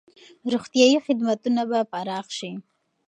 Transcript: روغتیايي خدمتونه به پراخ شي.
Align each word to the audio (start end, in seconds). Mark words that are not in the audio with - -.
روغتیايي 0.51 0.99
خدمتونه 1.07 1.61
به 1.69 1.79
پراخ 1.91 2.27
شي. 2.37 2.51